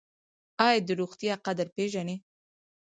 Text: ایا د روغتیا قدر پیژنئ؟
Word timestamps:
ایا 0.65 0.79
د 0.87 0.89
روغتیا 0.99 1.33
قدر 1.45 1.67
پیژنئ؟ 1.75 2.17